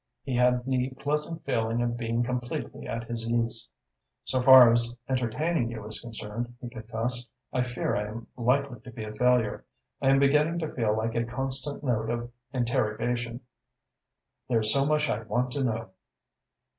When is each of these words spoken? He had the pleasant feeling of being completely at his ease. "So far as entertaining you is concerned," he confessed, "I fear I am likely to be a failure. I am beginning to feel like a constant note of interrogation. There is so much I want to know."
He 0.23 0.35
had 0.35 0.65
the 0.65 0.89
pleasant 0.97 1.45
feeling 1.45 1.79
of 1.83 1.95
being 1.95 2.23
completely 2.23 2.87
at 2.87 3.03
his 3.03 3.29
ease. 3.29 3.69
"So 4.23 4.41
far 4.41 4.71
as 4.73 4.97
entertaining 5.07 5.69
you 5.69 5.85
is 5.85 6.01
concerned," 6.01 6.55
he 6.59 6.69
confessed, 6.71 7.31
"I 7.53 7.61
fear 7.61 7.95
I 7.95 8.07
am 8.07 8.25
likely 8.35 8.79
to 8.81 8.89
be 8.91 9.03
a 9.03 9.13
failure. 9.13 9.63
I 10.01 10.09
am 10.09 10.17
beginning 10.17 10.57
to 10.57 10.73
feel 10.73 10.97
like 10.97 11.13
a 11.13 11.23
constant 11.25 11.83
note 11.83 12.09
of 12.09 12.31
interrogation. 12.51 13.41
There 14.49 14.61
is 14.61 14.73
so 14.73 14.87
much 14.87 15.07
I 15.07 15.21
want 15.21 15.51
to 15.51 15.63
know." 15.63 15.89